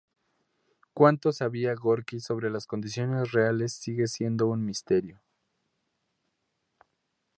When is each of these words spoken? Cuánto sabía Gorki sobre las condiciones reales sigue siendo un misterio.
Cuánto 0.95 1.31
sabía 1.31 1.75
Gorki 1.75 2.19
sobre 2.21 2.49
las 2.49 2.65
condiciones 2.65 3.33
reales 3.33 3.73
sigue 3.73 4.07
siendo 4.07 4.47
un 4.47 4.65
misterio. 4.65 5.21